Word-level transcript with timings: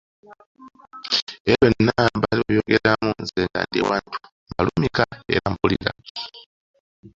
Ebyo 1.49 1.55
byonna 1.59 1.93
baali 2.21 2.41
babyogeramu 2.43 3.09
nze 3.21 3.41
nga 3.47 3.59
ndi 3.67 3.79
awantu 3.83 4.15
mbalumika 4.49 5.03
era 5.33 5.45
mpulira. 5.53 5.91